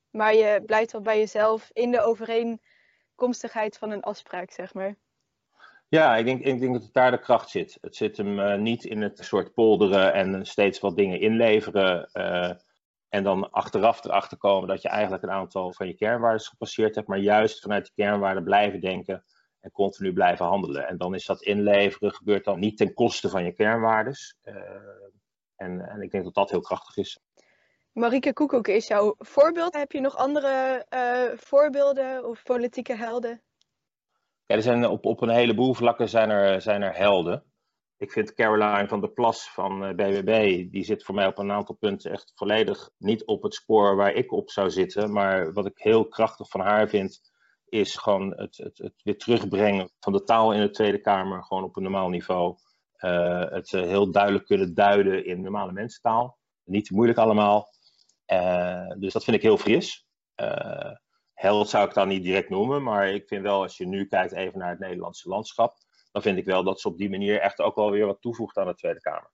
maar 0.09 0.35
je 0.35 0.63
blijft 0.65 0.91
wel 0.91 1.01
bij 1.01 1.17
jezelf 1.17 1.69
in 1.73 1.91
de 1.91 2.01
overeenkomstigheid 2.01 3.77
van 3.77 3.91
een 3.91 4.01
afspraak, 4.01 4.51
zeg 4.51 4.73
maar. 4.73 4.95
Ja, 5.87 6.17
ik 6.17 6.25
denk, 6.25 6.43
ik 6.43 6.59
denk 6.59 6.73
dat 6.73 6.83
het 6.83 6.93
daar 6.93 7.11
de 7.11 7.19
kracht 7.19 7.49
zit. 7.49 7.77
Het 7.81 7.95
zit 7.95 8.17
hem 8.17 8.39
uh, 8.39 8.55
niet 8.55 8.83
in 8.83 9.01
het 9.01 9.17
soort 9.17 9.53
polderen 9.53 10.13
en 10.13 10.45
steeds 10.45 10.79
wat 10.79 10.95
dingen 10.95 11.19
inleveren. 11.19 12.09
Uh, 12.13 12.51
en 13.09 13.23
dan 13.23 13.51
achteraf 13.51 14.03
erachter 14.03 14.37
komen 14.37 14.67
dat 14.67 14.81
je 14.81 14.89
eigenlijk 14.89 15.23
een 15.23 15.31
aantal 15.31 15.73
van 15.73 15.87
je 15.87 15.93
kernwaarden 15.93 16.45
gepasseerd 16.45 16.95
hebt, 16.95 17.07
maar 17.07 17.17
juist 17.17 17.61
vanuit 17.61 17.83
die 17.83 18.05
kernwaarden 18.05 18.43
blijven 18.43 18.79
denken 18.79 19.23
en 19.59 19.71
continu 19.71 20.13
blijven 20.13 20.45
handelen. 20.45 20.87
En 20.87 20.97
dan 20.97 21.15
is 21.15 21.25
dat 21.25 21.41
inleveren, 21.41 22.13
gebeurt 22.13 22.45
dan 22.45 22.59
niet 22.59 22.77
ten 22.77 22.93
koste 22.93 23.29
van 23.29 23.43
je 23.43 23.51
kernwaardes. 23.51 24.37
Uh, 24.43 24.55
en, 25.55 25.89
en 25.89 26.01
ik 26.01 26.11
denk 26.11 26.23
dat 26.23 26.33
dat 26.33 26.49
heel 26.49 26.61
krachtig 26.61 26.97
is. 26.97 27.19
Marieke 27.91 28.33
Koekoek 28.33 28.67
is 28.67 28.87
jouw 28.87 29.15
voorbeeld. 29.17 29.73
Heb 29.73 29.91
je 29.91 29.99
nog 29.99 30.17
andere 30.17 30.85
uh, 30.89 31.37
voorbeelden 31.37 32.25
of 32.25 32.43
politieke 32.43 32.95
helden? 32.95 33.41
Ja, 34.45 34.55
er 34.55 34.61
zijn 34.61 34.85
op, 34.87 35.05
op 35.05 35.21
een 35.21 35.29
heleboel 35.29 35.73
vlakken 35.73 36.09
zijn 36.09 36.29
er, 36.29 36.61
zijn 36.61 36.81
er 36.81 36.95
helden. 36.95 37.43
Ik 37.99 38.11
vind 38.11 38.33
Caroline 38.33 38.87
van 38.87 39.01
der 39.01 39.11
Plas 39.11 39.49
van 39.49 39.95
BBB, 39.95 40.29
eh, 40.29 40.71
die 40.71 40.83
zit 40.83 41.03
voor 41.03 41.15
mij 41.15 41.27
op 41.27 41.37
een 41.37 41.51
aantal 41.51 41.75
punten 41.75 42.11
echt 42.11 42.31
volledig 42.35 42.89
niet 42.97 43.25
op 43.25 43.43
het 43.43 43.53
spoor 43.53 43.95
waar 43.95 44.13
ik 44.13 44.31
op 44.31 44.49
zou 44.49 44.69
zitten. 44.69 45.11
Maar 45.11 45.53
wat 45.53 45.65
ik 45.65 45.77
heel 45.77 46.07
krachtig 46.07 46.49
van 46.49 46.59
haar 46.59 46.89
vind, 46.89 47.21
is 47.65 47.95
gewoon 47.95 48.33
het, 48.37 48.57
het, 48.57 48.77
het 48.77 49.03
weer 49.03 49.17
terugbrengen 49.17 49.91
van 49.99 50.13
de 50.13 50.23
taal 50.23 50.53
in 50.53 50.61
de 50.61 50.69
Tweede 50.69 51.01
Kamer 51.01 51.43
gewoon 51.43 51.63
op 51.63 51.75
een 51.75 51.83
normaal 51.83 52.09
niveau. 52.09 52.55
Uh, 52.97 53.49
het 53.49 53.71
uh, 53.71 53.81
heel 53.81 54.11
duidelijk 54.11 54.45
kunnen 54.45 54.73
duiden 54.73 55.25
in 55.25 55.41
normale 55.41 55.71
mensentaal. 55.71 56.37
Niet 56.63 56.85
te 56.85 56.93
moeilijk 56.93 57.19
allemaal. 57.19 57.67
Dus 58.97 59.13
dat 59.13 59.23
vind 59.23 59.37
ik 59.37 59.41
heel 59.41 59.57
fris. 59.57 60.05
held 61.33 61.69
zou 61.69 61.87
ik 61.87 61.93
dan 61.93 62.07
niet 62.07 62.23
direct 62.23 62.49
noemen, 62.49 62.83
maar 62.83 63.09
ik 63.09 63.27
vind 63.27 63.41
wel 63.41 63.61
als 63.61 63.77
je 63.77 63.87
nu 63.87 64.05
kijkt 64.05 64.33
even 64.33 64.59
naar 64.59 64.69
het 64.69 64.79
Nederlandse 64.79 65.29
landschap, 65.29 65.77
dan 66.11 66.21
vind 66.21 66.37
ik 66.37 66.45
wel 66.45 66.63
dat 66.63 66.81
ze 66.81 66.87
op 66.87 66.97
die 66.97 67.09
manier 67.09 67.39
echt 67.39 67.61
ook 67.61 67.75
wel 67.75 67.91
weer 67.91 68.05
wat 68.05 68.21
toevoegt 68.21 68.57
aan 68.57 68.67
de 68.67 68.75
Tweede 68.75 69.01
Kamer. 69.01 69.31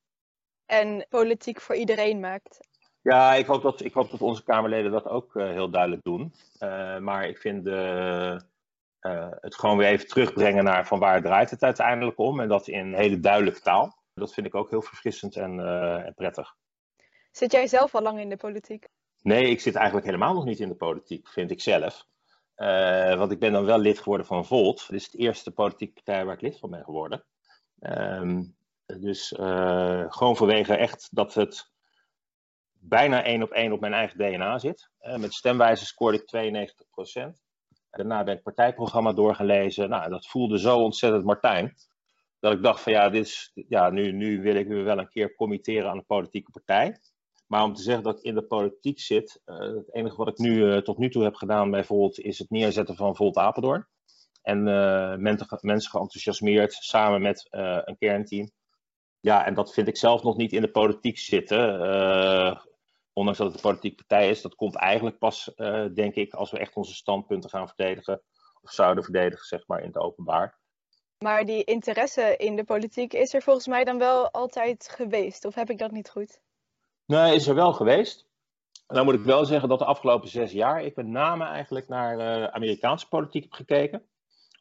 En 0.65 1.05
politiek 1.09 1.61
voor 1.61 1.75
iedereen 1.75 2.19
maakt. 2.19 2.67
Ja, 3.01 3.33
ik 3.33 3.45
hoop 3.45 3.61
dat, 3.61 3.81
ik 3.81 3.93
hoop 3.93 4.11
dat 4.11 4.21
onze 4.21 4.43
Kamerleden 4.43 4.91
dat 4.91 5.07
ook 5.07 5.33
heel 5.33 5.69
duidelijk 5.69 6.03
doen. 6.03 6.33
maar 7.03 7.27
ik 7.27 7.37
vind 7.37 7.63
de 7.63 8.41
uh, 9.05 9.27
het 9.39 9.55
gewoon 9.55 9.77
weer 9.77 9.87
even 9.87 10.07
terugbrengen 10.07 10.63
naar 10.63 10.87
van 10.87 10.99
waar 10.99 11.21
draait 11.21 11.49
het 11.49 11.63
uiteindelijk 11.63 12.19
om. 12.19 12.39
En 12.39 12.47
dat 12.47 12.67
in 12.67 12.93
hele 12.93 13.19
duidelijke 13.19 13.61
taal. 13.61 13.97
Dat 14.13 14.33
vind 14.33 14.47
ik 14.47 14.55
ook 14.55 14.69
heel 14.69 14.81
verfrissend 14.81 15.35
en, 15.35 15.59
en 16.05 16.13
prettig. 16.13 16.55
Zit 17.31 17.51
jij 17.51 17.67
zelf 17.67 17.95
al 17.95 18.01
lang 18.01 18.19
in 18.19 18.29
de 18.29 18.37
politiek? 18.37 18.87
Nee, 19.21 19.49
ik 19.49 19.59
zit 19.59 19.75
eigenlijk 19.75 20.05
helemaal 20.05 20.33
nog 20.33 20.45
niet 20.45 20.59
in 20.59 20.69
de 20.69 20.75
politiek, 20.75 21.27
vind 21.27 21.51
ik 21.51 21.61
zelf. 21.61 22.05
Uh, 22.57 23.17
want 23.17 23.31
ik 23.31 23.39
ben 23.39 23.51
dan 23.51 23.65
wel 23.65 23.79
lid 23.79 23.99
geworden 23.99 24.25
van 24.25 24.45
Volt. 24.45 24.87
Dit 24.89 24.99
is 25.01 25.09
de 25.09 25.17
eerste 25.17 25.51
politieke 25.51 25.93
partij 25.93 26.25
waar 26.25 26.35
ik 26.35 26.41
lid 26.41 26.59
van 26.59 26.69
ben 26.69 26.83
geworden. 26.83 27.25
Um, 27.79 28.55
dus 28.85 29.33
gewoon 30.07 30.35
vanwege 30.35 30.75
echt 30.75 31.07
dat 31.11 31.33
het 31.33 31.71
bijna 32.71 33.23
één 33.23 33.43
op 33.43 33.51
één 33.51 33.71
op 33.71 33.79
mijn 33.79 33.93
eigen 33.93 34.17
DNA 34.17 34.59
zit. 34.59 34.89
met 34.99 35.33
stemwijze 35.33 35.85
scoorde 35.85 36.17
ik 36.17 36.25
92 36.25 36.89
procent. 36.89 37.45
Daarna 37.95 38.23
ben 38.23 38.35
ik 38.35 38.43
partijprogramma 38.43 39.13
doorgelezen. 39.13 39.89
Nou, 39.89 40.09
dat 40.09 40.27
voelde 40.27 40.59
zo 40.59 40.77
ontzettend 40.77 41.23
Martijn. 41.23 41.75
Dat 42.39 42.53
ik 42.53 42.63
dacht 42.63 42.81
van 42.81 42.91
ja, 42.91 43.09
dit 43.09 43.25
is, 43.25 43.51
ja 43.67 43.89
nu, 43.89 44.11
nu 44.11 44.41
wil 44.41 44.55
ik 44.55 44.67
me 44.67 44.81
wel 44.81 44.97
een 44.97 45.09
keer 45.09 45.35
committeren 45.35 45.89
aan 45.89 45.97
een 45.97 46.05
politieke 46.05 46.51
partij. 46.51 46.99
Maar 47.45 47.63
om 47.63 47.73
te 47.73 47.81
zeggen 47.81 48.03
dat 48.03 48.17
ik 48.17 48.23
in 48.23 48.35
de 48.35 48.45
politiek 48.45 48.99
zit, 48.99 49.41
uh, 49.45 49.59
het 49.59 49.93
enige 49.93 50.15
wat 50.15 50.27
ik 50.27 50.37
nu 50.37 50.55
uh, 50.55 50.77
tot 50.77 50.97
nu 50.97 51.09
toe 51.09 51.23
heb 51.23 51.35
gedaan 51.35 51.71
bij 51.71 51.83
Volt 51.83 52.19
is 52.19 52.39
het 52.39 52.49
neerzetten 52.49 52.95
van 52.95 53.15
Volt 53.15 53.37
Apeldoorn. 53.37 53.87
En 54.41 54.63
mensen, 55.21 55.47
mensen 55.61 55.91
geenthousiasmeerd 55.91 56.73
samen 56.73 57.21
met 57.21 57.47
een 57.85 57.97
kernteam. 57.97 58.51
Ja, 59.19 59.45
en 59.45 59.53
dat 59.53 59.73
vind 59.73 59.87
ik 59.87 59.97
zelf 59.97 60.23
nog 60.23 60.37
niet 60.37 60.51
in 60.51 60.61
de 60.61 60.71
politiek 60.71 61.17
zitten. 61.17 61.67
ondanks 63.13 63.37
dat 63.39 63.47
het 63.47 63.55
een 63.55 63.61
politieke 63.61 63.95
partij 63.95 64.29
is, 64.29 64.41
dat 64.41 64.55
komt 64.55 64.75
eigenlijk 64.75 65.17
pas, 65.17 65.51
denk 65.93 66.15
ik, 66.15 66.33
als 66.33 66.51
we 66.51 66.59
echt 66.59 66.75
onze 66.75 66.93
standpunten 66.93 67.49
gaan 67.49 67.67
verdedigen. 67.67 68.21
Of 68.61 68.71
zouden 68.71 69.03
verdedigen, 69.03 69.45
zeg 69.45 69.67
maar, 69.67 69.79
in 69.79 69.87
het 69.87 69.97
openbaar. 69.97 70.59
Maar 71.17 71.45
die 71.45 71.63
interesse 71.63 72.35
in 72.37 72.55
de 72.55 72.63
politiek 72.63 73.13
is 73.13 73.33
er 73.33 73.41
volgens 73.41 73.67
mij 73.67 73.83
dan 73.83 73.97
wel 73.97 74.31
altijd 74.31 74.89
geweest. 74.89 75.45
Of 75.45 75.55
heb 75.55 75.69
ik 75.69 75.77
dat 75.77 75.91
niet 75.91 76.09
goed? 76.09 76.41
Nee, 77.05 77.35
is 77.35 77.47
er 77.47 77.55
wel 77.55 77.73
geweest. 77.73 78.27
En 78.87 78.95
dan 78.95 79.05
moet 79.05 79.13
ik 79.13 79.23
wel 79.23 79.45
zeggen 79.45 79.69
dat 79.69 79.79
de 79.79 79.85
afgelopen 79.85 80.29
zes 80.29 80.51
jaar 80.51 80.83
ik 80.83 80.95
met 80.95 81.07
name 81.07 81.45
eigenlijk 81.45 81.87
naar 81.87 82.19
uh, 82.19 82.47
Amerikaanse 82.47 83.07
politiek 83.07 83.43
heb 83.43 83.53
gekeken. 83.53 84.05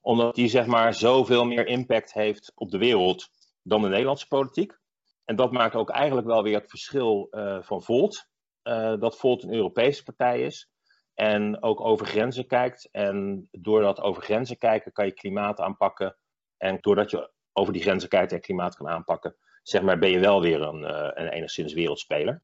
Omdat 0.01 0.35
die 0.35 0.49
zeg 0.49 0.67
maar 0.67 0.95
zoveel 0.95 1.45
meer 1.45 1.67
impact 1.67 2.13
heeft 2.13 2.53
op 2.55 2.71
de 2.71 2.79
wereld 2.79 3.31
dan 3.63 3.83
de 3.83 3.89
Nederlandse 3.89 4.29
politiek. 4.29 4.79
En 5.25 5.37
dat 5.37 5.53
maakt 5.53 5.75
ook 5.75 5.91
eigenlijk 5.91 6.27
wel 6.27 6.43
weer 6.43 6.59
het 6.59 6.71
verschil 6.71 7.29
uh, 7.31 7.63
van 7.63 7.83
Volt. 7.83 8.27
Uh, 8.65 9.01
dat 9.01 9.19
Volt 9.19 9.43
een 9.43 9.55
Europese 9.55 10.03
partij 10.03 10.41
is. 10.41 10.71
En 11.15 11.63
ook 11.63 11.81
over 11.81 12.07
grenzen 12.07 12.47
kijkt. 12.47 12.89
En 12.93 13.49
door 13.51 13.81
dat 13.81 14.01
over 14.01 14.23
grenzen 14.23 14.59
kijken 14.59 14.93
kan 14.93 15.07
je 15.07 15.13
klimaat 15.13 15.61
aanpakken 15.61 16.17
en 16.57 16.79
doordat 16.81 17.11
je 17.11 17.31
over 17.53 17.73
die 17.73 17.83
grenzen 17.83 18.09
kijkt 18.09 18.33
en 18.33 18.41
klimaat 18.41 18.77
kan 18.77 18.89
aanpakken, 18.89 19.37
zeg 19.65 19.83
maar, 19.83 19.99
ben 19.99 20.11
je 20.11 20.19
wel 20.19 20.41
weer 20.41 20.63
een, 20.63 20.81
uh, 20.81 21.11
een 21.15 21.29
enigszins 21.29 21.73
wereldspeler. 21.73 22.41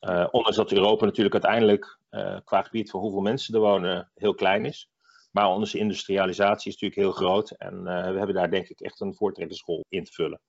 Uh, 0.00 0.26
ondanks 0.30 0.56
dat 0.56 0.72
Europa 0.72 1.04
natuurlijk 1.04 1.34
uiteindelijk 1.34 1.98
uh, 2.10 2.36
qua 2.44 2.62
gebied 2.62 2.90
van 2.90 3.00
hoeveel 3.00 3.20
mensen 3.20 3.54
er 3.54 3.60
wonen 3.60 4.10
heel 4.14 4.34
klein 4.34 4.64
is. 4.64 4.90
Maar 5.30 5.48
onze 5.48 5.78
industrialisatie 5.78 6.72
is 6.72 6.80
natuurlijk 6.80 7.00
heel 7.00 7.26
groot 7.26 7.50
en 7.50 7.82
we 7.84 8.18
hebben 8.18 8.34
daar 8.34 8.50
denk 8.50 8.68
ik 8.68 8.80
echt 8.80 9.00
een 9.00 9.14
voortrekkersrol 9.14 9.84
in 9.88 10.04
te 10.04 10.12
vullen. 10.12 10.40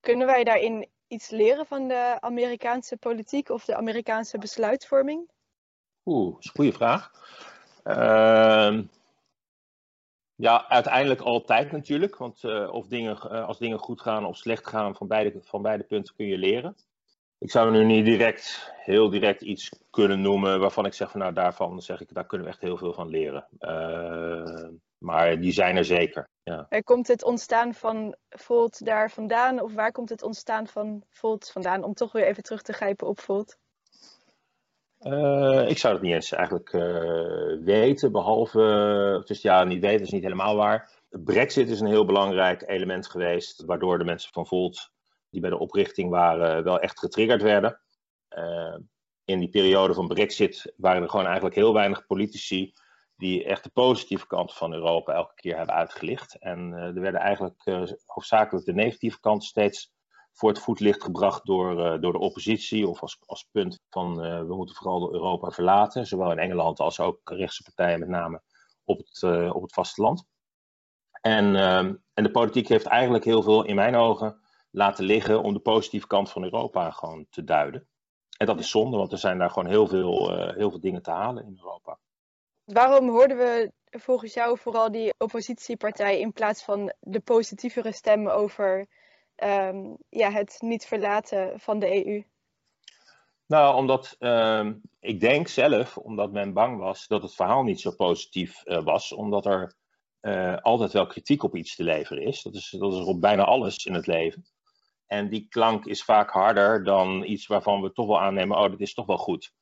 Kunnen 0.00 0.26
wij 0.26 0.44
daarin 0.44 0.88
iets 1.06 1.30
leren 1.30 1.66
van 1.66 1.88
de 1.88 2.16
Amerikaanse 2.20 2.96
politiek 2.96 3.48
of 3.48 3.64
de 3.64 3.76
Amerikaanse 3.76 4.38
besluitvorming? 4.38 5.30
Oeh, 6.04 6.34
dat 6.34 6.44
is 6.44 6.46
een 6.46 6.54
goede 6.54 6.72
vraag. 6.72 7.10
Ja, 10.36 10.68
uiteindelijk 10.68 11.20
altijd 11.20 11.72
natuurlijk. 11.72 12.16
Want 12.16 12.42
uh, 12.42 12.72
of 12.72 12.86
dingen, 12.86 13.18
uh, 13.24 13.46
als 13.46 13.58
dingen 13.58 13.78
goed 13.78 14.00
gaan 14.00 14.26
of 14.26 14.36
slecht 14.36 14.66
gaan, 14.66 14.96
van 14.96 15.06
beide, 15.06 15.40
van 15.42 15.62
beide 15.62 15.84
punten 15.84 16.14
kun 16.14 16.26
je 16.26 16.38
leren. 16.38 16.76
Ik 17.38 17.50
zou 17.50 17.70
nu 17.70 17.84
niet 17.84 18.04
direct, 18.04 18.72
heel 18.76 19.10
direct 19.10 19.40
iets 19.40 19.68
kunnen 19.90 20.20
noemen 20.20 20.60
waarvan 20.60 20.86
ik 20.86 20.94
zeg 20.94 21.10
van 21.10 21.20
nou 21.20 21.32
daarvan 21.32 21.82
zeg 21.82 22.00
ik, 22.00 22.14
daar 22.14 22.26
kunnen 22.26 22.46
we 22.46 22.52
echt 22.52 22.62
heel 22.62 22.76
veel 22.76 22.92
van 22.92 23.08
leren. 23.08 23.46
Uh, 23.60 24.68
maar 24.98 25.40
die 25.40 25.52
zijn 25.52 25.76
er 25.76 25.84
zeker. 25.84 26.28
Ja. 26.42 26.68
Komt 26.84 27.08
het 27.08 27.24
ontstaan 27.24 27.74
van 27.74 28.16
Volt 28.28 28.84
daar 28.84 29.10
vandaan? 29.10 29.60
Of 29.60 29.74
waar 29.74 29.92
komt 29.92 30.08
het 30.08 30.22
ontstaan 30.22 30.66
van 30.66 31.02
Volt 31.10 31.50
vandaan? 31.50 31.84
Om 31.84 31.94
toch 31.94 32.12
weer 32.12 32.26
even 32.26 32.42
terug 32.42 32.62
te 32.62 32.72
grijpen 32.72 33.06
op 33.06 33.20
Volt. 33.20 33.58
Uh, 35.00 35.68
ik 35.68 35.78
zou 35.78 35.94
het 35.94 36.02
niet 36.02 36.12
eens 36.12 36.32
eigenlijk 36.32 36.72
uh, 36.72 37.64
weten, 37.64 38.12
behalve, 38.12 39.22
dus 39.24 39.42
ja, 39.42 39.64
niet 39.64 39.80
weten 39.80 40.06
is 40.06 40.10
niet 40.10 40.22
helemaal 40.22 40.56
waar. 40.56 40.92
Brexit 41.08 41.68
is 41.68 41.80
een 41.80 41.86
heel 41.86 42.04
belangrijk 42.04 42.68
element 42.68 43.06
geweest, 43.08 43.64
waardoor 43.64 43.98
de 43.98 44.04
mensen 44.04 44.32
van 44.32 44.46
Volt, 44.46 44.90
die 45.30 45.40
bij 45.40 45.50
de 45.50 45.58
oprichting 45.58 46.10
waren, 46.10 46.64
wel 46.64 46.80
echt 46.80 46.98
getriggerd 46.98 47.42
werden. 47.42 47.80
In 49.24 49.38
die 49.38 49.48
periode 49.48 49.94
van 49.94 50.08
Brexit 50.08 50.72
waren 50.76 51.02
er 51.02 51.08
gewoon 51.08 51.24
eigenlijk 51.24 51.54
heel 51.54 51.72
weinig 51.72 52.06
politici 52.06 52.72
die 53.16 53.44
echt 53.44 53.64
de 53.64 53.70
positieve 53.70 54.26
kant 54.26 54.54
van 54.54 54.72
Europa 54.72 55.12
elke 55.12 55.34
keer 55.34 55.56
hebben 55.56 55.74
uitgelicht. 55.74 56.38
En 56.38 56.72
er 56.72 57.00
werden 57.00 57.20
eigenlijk 57.20 57.62
hoofdzakelijk 58.06 58.66
de 58.66 58.74
negatieve 58.74 59.20
kant 59.20 59.44
steeds 59.44 59.94
voor 60.36 60.48
het 60.48 60.58
voetlicht 60.58 61.02
gebracht 61.02 61.46
door, 61.46 61.72
uh, 61.72 62.00
door 62.00 62.12
de 62.12 62.18
oppositie 62.18 62.88
of 62.88 63.00
als, 63.00 63.18
als 63.26 63.48
punt 63.52 63.80
van 63.90 64.24
uh, 64.24 64.38
we 64.40 64.54
moeten 64.54 64.74
vooral 64.76 65.12
Europa 65.12 65.50
verlaten, 65.50 66.06
zowel 66.06 66.30
in 66.30 66.38
Engeland 66.38 66.80
als 66.80 67.00
ook 67.00 67.20
rechtse 67.24 67.62
partijen 67.62 67.98
met 67.98 68.08
name 68.08 68.42
op 68.84 68.98
het, 68.98 69.22
uh, 69.22 69.54
op 69.54 69.62
het 69.62 69.72
vasteland. 69.72 70.24
En, 71.20 71.56
ehm, 71.56 71.94
en 72.14 72.24
de 72.24 72.30
politiek 72.30 72.68
heeft 72.68 72.86
eigenlijk 72.86 73.24
heel 73.24 73.42
veel 73.42 73.64
in 73.64 73.74
mijn 73.74 73.96
ogen 73.96 74.40
laten 74.70 75.04
liggen 75.04 75.42
om 75.42 75.52
de 75.52 75.60
positieve 75.60 76.06
kant 76.06 76.30
van 76.30 76.42
Europa 76.42 76.90
gewoon 76.90 77.26
te 77.30 77.44
duiden. 77.44 77.88
En 78.36 78.46
dat 78.46 78.58
is 78.58 78.70
zonde, 78.70 78.96
want 78.96 79.12
er 79.12 79.18
zijn 79.18 79.38
daar 79.38 79.50
gewoon 79.50 79.68
heel 79.68 79.86
veel, 79.86 80.36
heel 80.54 80.70
veel 80.70 80.80
dingen 80.80 81.02
te 81.02 81.10
halen 81.10 81.44
in 81.44 81.54
Europa. 81.56 81.98
Waarom 82.64 83.08
hoorden 83.08 83.36
we 83.36 83.72
volgens 83.90 84.34
jou 84.34 84.58
vooral 84.58 84.90
die 84.90 85.14
oppositiepartij 85.18 86.20
in 86.20 86.32
plaats 86.32 86.64
van 86.64 86.92
de 87.00 87.20
positievere 87.20 87.92
stemmen 87.92 88.34
over 88.34 88.86
um, 89.44 89.96
ja, 90.08 90.30
het 90.30 90.56
niet 90.60 90.86
verlaten 90.86 91.60
van 91.60 91.78
de 91.78 92.06
EU? 92.06 92.24
Nou, 93.46 93.74
omdat 93.74 94.16
uh, 94.18 94.70
ik 95.00 95.20
denk 95.20 95.48
zelf, 95.48 95.96
omdat 95.96 96.32
men 96.32 96.52
bang 96.52 96.78
was 96.78 97.06
dat 97.06 97.22
het 97.22 97.34
verhaal 97.34 97.62
niet 97.62 97.80
zo 97.80 97.90
positief 97.90 98.62
uh, 98.64 98.84
was, 98.84 99.12
omdat 99.12 99.46
er 99.46 99.74
uh, 100.20 100.56
altijd 100.56 100.92
wel 100.92 101.06
kritiek 101.06 101.42
op 101.42 101.56
iets 101.56 101.76
te 101.76 101.82
leveren 101.82 102.22
is. 102.22 102.42
Dat 102.42 102.54
is, 102.54 102.74
dat 102.78 102.92
is 102.92 103.04
op 103.04 103.20
bijna 103.20 103.44
alles 103.44 103.84
in 103.84 103.94
het 103.94 104.06
leven. 104.06 104.46
En 105.06 105.28
die 105.28 105.46
klank 105.48 105.84
is 105.84 106.04
vaak 106.04 106.30
harder 106.30 106.84
dan 106.84 107.24
iets 107.24 107.46
waarvan 107.46 107.82
we 107.82 107.92
toch 107.92 108.06
wel 108.06 108.20
aannemen, 108.20 108.58
oh, 108.58 108.70
dat 108.70 108.80
is 108.80 108.94
toch 108.94 109.06
wel 109.06 109.18
goed. 109.18 109.52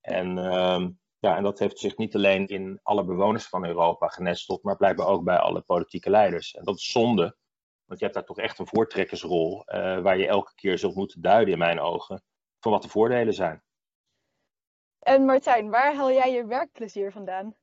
En, 0.00 0.36
uh, 0.36 0.86
ja, 1.18 1.36
en 1.36 1.42
dat 1.42 1.58
heeft 1.58 1.78
zich 1.78 1.96
niet 1.96 2.14
alleen 2.14 2.46
in 2.46 2.80
alle 2.82 3.04
bewoners 3.04 3.46
van 3.46 3.66
Europa 3.66 4.06
genesteld, 4.06 4.62
maar 4.62 4.76
blijkbaar 4.76 5.06
ook 5.06 5.24
bij 5.24 5.36
alle 5.36 5.60
politieke 5.60 6.10
leiders. 6.10 6.54
En 6.54 6.64
dat 6.64 6.76
is 6.76 6.90
zonde, 6.90 7.36
want 7.92 8.04
je 8.04 8.10
hebt 8.10 8.26
daar 8.26 8.36
toch 8.36 8.44
echt 8.44 8.58
een 8.58 8.66
voortrekkersrol, 8.66 9.64
uh, 9.66 9.98
waar 9.98 10.18
je 10.18 10.26
elke 10.26 10.52
keer 10.54 10.78
zult 10.78 10.94
moeten 10.94 11.20
duiden, 11.22 11.52
in 11.52 11.58
mijn 11.58 11.80
ogen, 11.80 12.22
van 12.60 12.72
wat 12.72 12.82
de 12.82 12.88
voordelen 12.88 13.34
zijn. 13.34 13.62
En 14.98 15.24
Martijn, 15.24 15.70
waar 15.70 15.94
haal 15.94 16.10
jij 16.10 16.32
je 16.32 16.46
werkplezier 16.46 17.12
vandaan? 17.12 17.54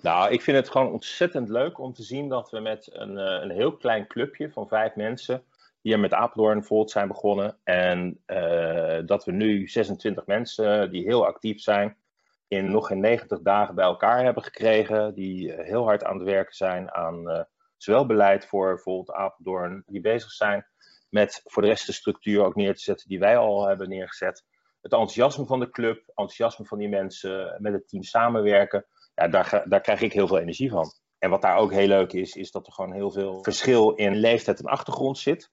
Nou, 0.00 0.32
ik 0.32 0.42
vind 0.42 0.56
het 0.56 0.68
gewoon 0.68 0.92
ontzettend 0.92 1.48
leuk 1.48 1.78
om 1.78 1.92
te 1.92 2.02
zien 2.02 2.28
dat 2.28 2.50
we 2.50 2.60
met 2.60 2.88
een, 2.92 3.12
uh, 3.12 3.42
een 3.42 3.50
heel 3.50 3.76
klein 3.76 4.06
clubje 4.06 4.50
van 4.50 4.68
vijf 4.68 4.94
mensen 4.94 5.44
hier 5.80 6.00
met 6.00 6.12
Apeldoorn 6.12 6.64
Volt 6.64 6.90
zijn 6.90 7.08
begonnen. 7.08 7.58
En 7.64 8.22
uh, 8.26 8.98
dat 9.04 9.24
we 9.24 9.32
nu 9.32 9.68
26 9.68 10.26
mensen 10.26 10.90
die 10.90 11.04
heel 11.04 11.26
actief 11.26 11.60
zijn, 11.60 11.96
in 12.48 12.70
nog 12.70 12.86
geen 12.86 13.00
90 13.00 13.40
dagen 13.40 13.74
bij 13.74 13.84
elkaar 13.84 14.24
hebben 14.24 14.42
gekregen. 14.42 15.14
Die 15.14 15.52
heel 15.52 15.84
hard 15.84 16.04
aan 16.04 16.16
het 16.16 16.24
werken 16.24 16.54
zijn 16.54 16.92
aan 16.92 17.46
zowel 17.76 18.06
beleid 18.06 18.46
voor 18.46 18.74
bijvoorbeeld 18.74 19.12
Apeldoorn, 19.12 19.82
die 19.86 20.00
bezig 20.00 20.30
zijn 20.30 20.66
met 21.08 21.40
voor 21.44 21.62
de 21.62 21.68
rest 21.68 21.86
de 21.86 21.92
structuur 21.92 22.44
ook 22.44 22.54
neer 22.54 22.74
te 22.74 22.82
zetten 22.82 23.08
die 23.08 23.18
wij 23.18 23.36
al 23.36 23.66
hebben 23.66 23.88
neergezet. 23.88 24.44
Het 24.82 24.92
enthousiasme 24.92 25.46
van 25.46 25.60
de 25.60 25.70
club, 25.70 26.02
enthousiasme 26.06 26.64
van 26.64 26.78
die 26.78 26.88
mensen, 26.88 27.56
met 27.58 27.72
het 27.72 27.88
team 27.88 28.02
samenwerken, 28.02 28.86
ja, 29.14 29.28
daar, 29.28 29.64
daar 29.68 29.80
krijg 29.80 30.00
ik 30.00 30.12
heel 30.12 30.26
veel 30.26 30.38
energie 30.38 30.70
van. 30.70 30.92
En 31.18 31.30
wat 31.30 31.42
daar 31.42 31.56
ook 31.56 31.72
heel 31.72 31.86
leuk 31.86 32.12
is, 32.12 32.34
is 32.34 32.50
dat 32.50 32.66
er 32.66 32.72
gewoon 32.72 32.92
heel 32.92 33.10
veel 33.10 33.42
verschil 33.42 33.94
in 33.94 34.16
leeftijd 34.16 34.58
en 34.58 34.66
achtergrond 34.66 35.18
zit. 35.18 35.50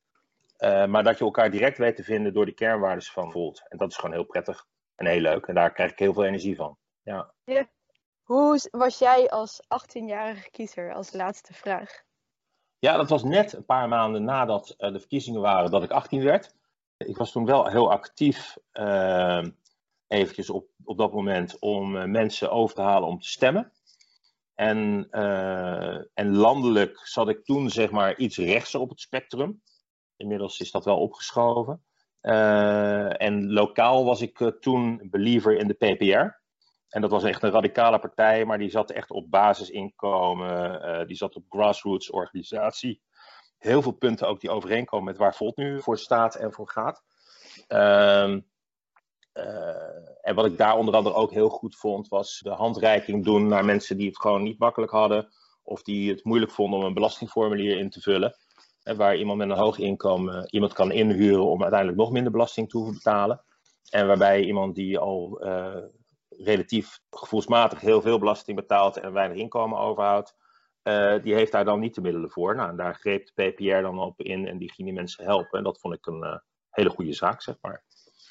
Uh, 0.58 0.86
maar 0.86 1.04
dat 1.04 1.18
je 1.18 1.24
elkaar 1.24 1.52
direct 1.52 1.78
weet 1.78 1.96
te 1.96 2.04
vinden 2.04 2.34
door 2.34 2.46
de 2.46 2.54
kernwaarden 2.54 3.04
van 3.04 3.32
Volt. 3.32 3.64
En 3.70 3.78
dat 3.78 3.90
is 3.90 3.96
gewoon 3.96 4.16
heel 4.16 4.24
prettig 4.24 4.66
en 4.96 5.06
heel 5.06 5.20
leuk. 5.20 5.46
En 5.46 5.56
daar 5.56 5.74
krijg 5.74 5.92
ik 5.92 6.00
heel 6.00 6.14
veel 6.14 6.26
energie 6.26 6.56
van. 6.56 6.78
Ja. 7.04 7.34
Hoe 8.24 8.70
was 8.72 9.00
jij 9.00 9.30
als 9.30 9.62
18-jarige 9.64 10.50
kiezer, 10.50 10.94
als 10.94 11.14
laatste 11.14 11.54
vraag? 11.54 12.04
Ja, 12.84 12.98
dat 12.98 13.10
was 13.10 13.24
net 13.24 13.54
een 13.54 13.66
paar 13.66 13.88
maanden 13.88 14.24
nadat 14.24 14.76
uh, 14.78 14.92
de 14.92 15.00
verkiezingen 15.00 15.42
waren 15.42 15.72
dat 15.72 15.84
ik 15.84 15.92
18 15.92 16.24
werd. 16.24 16.56
Ik 16.98 17.18
was 17.18 17.32
toen 17.32 17.46
wel 17.46 17.68
heel 17.68 17.92
actief, 17.92 18.58
uh, 18.74 19.44
eventjes 20.08 20.50
op, 20.50 20.68
op 20.84 20.98
dat 20.98 21.14
moment, 21.14 21.60
om 21.60 21.96
uh, 21.96 22.04
mensen 22.04 22.52
over 22.52 22.76
te 22.76 22.82
halen 22.82 23.10
om 23.10 23.20
te 23.20 23.28
stemmen. 23.28 23.72
En, 24.56 25.08
en 26.14 26.36
landelijk 26.36 27.00
zat 27.04 27.30
ik 27.30 27.44
toen 27.46 27.70
zeg 27.70 27.92
maar 27.92 28.18
iets 28.18 28.38
rechtser 28.38 28.80
op 28.80 28.90
het 28.90 29.00
spectrum. 29.00 29.62
Inmiddels 30.18 30.60
is 30.60 30.72
dat 30.72 30.86
wel 30.86 31.00
opgeschoven. 31.00 31.84
en 33.18 33.52
lokaal 33.52 34.06
was 34.06 34.22
ik 34.22 34.52
toen 34.60 35.08
believer 35.10 35.58
in 35.58 35.68
de 35.68 35.74
PPR. 35.74 36.43
En 36.94 37.02
dat 37.02 37.10
was 37.10 37.24
echt 37.24 37.44
een 37.44 37.52
radicale 37.52 38.00
partij, 38.00 38.46
maar 38.46 38.58
die 38.58 38.70
zat 38.70 38.92
echt 38.92 39.12
op 39.12 39.30
basisinkomen, 39.30 40.82
uh, 40.86 41.06
die 41.08 41.16
zat 41.16 41.36
op 41.36 41.44
grassroots 41.50 42.10
organisatie. 42.10 43.02
Heel 43.58 43.82
veel 43.82 43.92
punten 43.92 44.28
ook 44.28 44.40
die 44.40 44.50
overeenkomen 44.50 45.06
met 45.06 45.18
waar 45.18 45.36
Volt 45.36 45.58
nu 45.58 45.82
voor 45.82 45.98
staat 45.98 46.36
en 46.36 46.54
voor 46.54 46.70
gaat. 46.70 47.04
Uh, 47.68 48.38
uh, 49.34 50.20
en 50.22 50.36
wat 50.36 50.46
ik 50.46 50.58
daar 50.58 50.78
onder 50.78 50.96
andere 50.96 51.16
ook 51.16 51.32
heel 51.32 51.50
goed 51.50 51.76
vond, 51.76 52.08
was 52.08 52.40
de 52.40 52.50
handreiking 52.50 53.24
doen 53.24 53.48
naar 53.48 53.66
mensen 53.66 53.98
die 53.98 54.08
het 54.08 54.20
gewoon 54.20 54.44
niet 54.44 54.60
makkelijk 54.60 54.92
hadden. 54.92 55.28
Of 55.64 55.82
die 55.82 56.10
het 56.10 56.24
moeilijk 56.24 56.52
vonden 56.52 56.80
om 56.80 56.86
een 56.86 56.94
belastingformulier 56.94 57.78
in 57.78 57.90
te 57.90 58.02
vullen. 58.02 58.36
En 58.84 58.98
waar 58.98 59.16
iemand 59.16 59.38
met 59.38 59.50
een 59.50 59.58
hoog 59.58 59.78
inkomen 59.78 60.48
iemand 60.50 60.74
kan 60.74 60.92
inhuren 60.92 61.46
om 61.46 61.62
uiteindelijk 61.62 62.00
nog 62.00 62.12
minder 62.12 62.32
belasting 62.32 62.70
te 62.70 62.92
betalen. 62.94 63.44
En 63.90 64.08
waarbij 64.08 64.44
iemand 64.44 64.76
die 64.76 65.00
al 65.00 65.46
uh, 65.46 65.76
relatief 66.38 67.00
gevoelsmatig 67.10 67.80
heel 67.80 68.02
veel 68.02 68.20
belasting 68.20 68.58
betaalt 68.58 68.98
en 68.98 69.14
weinig 69.14 69.38
inkomen 69.38 69.78
overhoudt, 69.78 70.36
die 71.24 71.34
heeft 71.34 71.52
daar 71.52 71.66
dan 71.66 71.80
niet 71.80 71.96
de 71.96 72.02
middelen 72.02 72.30
voor. 72.30 72.56
Nou, 72.56 72.70
en 72.70 72.76
daar 72.76 72.96
greep 72.96 73.26
de 73.34 73.52
PPR 73.52 73.82
dan 73.82 74.00
op 74.00 74.22
in 74.22 74.48
en 74.48 74.58
die 74.58 74.72
ging 74.72 74.88
die 74.88 74.98
mensen 74.98 75.24
helpen. 75.24 75.58
En 75.58 75.64
dat 75.64 75.80
vond 75.80 75.94
ik 75.94 76.06
een 76.06 76.42
hele 76.70 76.90
goede 76.90 77.14
zaak, 77.14 77.42
zeg 77.42 77.56
maar. 77.62 77.84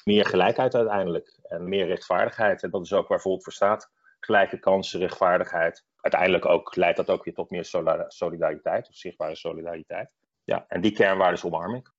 Meer 0.03 0.25
gelijkheid 0.25 0.75
uiteindelijk 0.75 1.39
en 1.43 1.69
meer 1.69 1.85
rechtvaardigheid. 1.85 2.63
En 2.63 2.69
dat 2.69 2.81
is 2.81 2.93
ook 2.93 3.07
waar 3.07 3.21
Volt 3.21 3.43
voor 3.43 3.53
staat. 3.53 3.91
Gelijke 4.19 4.59
kansen, 4.59 4.99
rechtvaardigheid. 4.99 5.85
Uiteindelijk 6.01 6.45
ook, 6.45 6.75
leidt 6.75 6.97
dat 6.97 7.09
ook 7.09 7.23
weer 7.23 7.33
tot 7.33 7.49
meer 7.49 7.65
solidariteit, 8.07 8.89
of 8.89 8.95
zichtbare 8.95 9.35
solidariteit. 9.35 10.15
Ja, 10.43 10.65
en 10.67 10.81
die 10.81 10.91
kernwaarden 10.91 11.43
omarm 11.43 11.75
ik. 11.75 11.91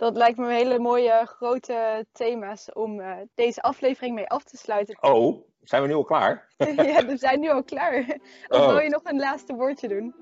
Dat 0.00 0.16
lijkt 0.16 0.38
me 0.38 0.44
een 0.44 0.50
hele 0.50 0.78
mooie 0.78 1.22
grote 1.24 2.06
thema's 2.12 2.72
om 2.72 3.00
uh, 3.00 3.12
deze 3.34 3.62
aflevering 3.62 4.14
mee 4.14 4.28
af 4.28 4.44
te 4.44 4.56
sluiten. 4.56 4.96
Oh, 5.00 5.46
zijn 5.62 5.82
we 5.82 5.88
nu 5.88 5.94
al 5.94 6.04
klaar? 6.04 6.48
ja, 6.56 7.06
we 7.06 7.16
zijn 7.16 7.40
nu 7.40 7.50
al 7.50 7.62
klaar. 7.62 8.18
Of 8.48 8.60
oh. 8.60 8.66
wil 8.66 8.78
je 8.78 8.88
nog 8.88 9.04
een 9.04 9.18
laatste 9.18 9.54
woordje 9.54 9.88
doen? 9.88 10.14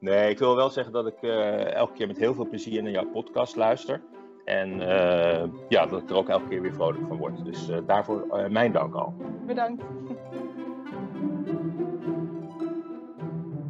Nee, 0.00 0.30
ik 0.30 0.38
wil 0.38 0.56
wel 0.56 0.70
zeggen 0.70 0.92
dat 0.92 1.06
ik 1.06 1.22
uh, 1.22 1.74
elke 1.74 1.92
keer 1.92 2.06
met 2.06 2.16
heel 2.16 2.34
veel 2.34 2.48
plezier 2.48 2.82
naar 2.82 2.92
jouw 2.92 3.10
podcast 3.10 3.56
luister. 3.56 4.02
En 4.44 4.80
uh, 4.80 5.44
ja, 5.68 5.86
dat 5.86 6.02
ik 6.02 6.10
er 6.10 6.16
ook 6.16 6.28
elke 6.28 6.48
keer 6.48 6.62
weer 6.62 6.74
vrolijk 6.74 7.06
van 7.08 7.16
word. 7.16 7.44
Dus 7.44 7.70
daarvoor 7.86 8.46
mijn 8.50 8.72
dank 8.72 8.94
al. 8.94 9.14
Bedankt. 9.46 9.82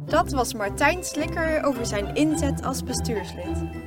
Dat 0.05 0.31
was 0.31 0.53
Martijn 0.53 1.03
Slikker 1.03 1.63
over 1.63 1.85
zijn 1.85 2.15
inzet 2.15 2.63
als 2.63 2.83
bestuurslid. 2.83 3.84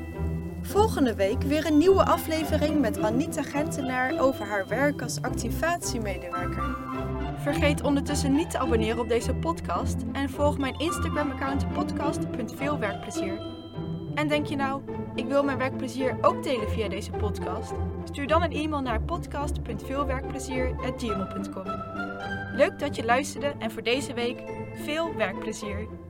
Volgende 0.69 1.15
week 1.15 1.43
weer 1.43 1.67
een 1.67 1.79
nieuwe 1.79 2.05
aflevering 2.05 2.81
met 2.81 2.99
Anita 2.99 3.43
Gentenaar 3.43 4.21
over 4.21 4.47
haar 4.47 4.67
werk 4.67 5.03
als 5.03 5.23
activatiemedewerker. 5.23 6.77
Vergeet 7.39 7.83
ondertussen 7.83 8.33
niet 8.33 8.51
te 8.51 8.59
abonneren 8.59 8.99
op 8.99 9.09
deze 9.09 9.35
podcast 9.35 9.97
en 10.13 10.31
volg 10.31 10.59
mijn 10.59 10.79
Instagram-account 10.79 11.73
podcast.veelwerkplezier. 11.73 13.41
En 14.15 14.29
denk 14.29 14.47
je 14.47 14.57
nou, 14.57 14.83
ik 15.15 15.27
wil 15.27 15.43
mijn 15.43 15.59
werkplezier 15.59 16.17
ook 16.21 16.43
delen 16.43 16.71
via 16.71 16.89
deze 16.89 17.11
podcast? 17.11 17.73
Stuur 18.05 18.27
dan 18.27 18.43
een 18.43 18.53
e-mail 18.53 18.83
naar 18.83 19.03
podcast.veelwerkplezier.gmail.com 19.03 21.65
Leuk 22.57 22.79
dat 22.79 22.97
je 22.97 23.05
luisterde 23.05 23.55
en 23.59 23.71
voor 23.71 23.83
deze 23.83 24.15
week 24.15 24.43
veel 24.75 25.15
werkplezier! 25.15 26.08